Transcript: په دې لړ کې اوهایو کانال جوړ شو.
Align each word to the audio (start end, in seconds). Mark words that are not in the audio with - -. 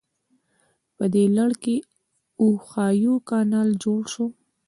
په 0.95 1.03
دې 1.13 1.25
لړ 1.37 1.51
کې 1.63 1.75
اوهایو 2.41 3.13
کانال 3.29 3.69
جوړ 3.83 4.01
شو. 4.13 4.25